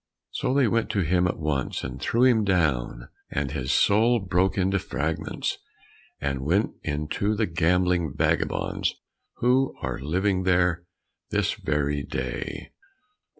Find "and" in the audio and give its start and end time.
1.83-2.01, 3.29-3.51, 6.19-6.41